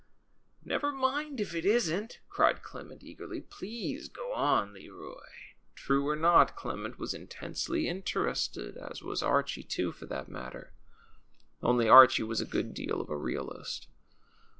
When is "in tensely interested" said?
7.13-8.77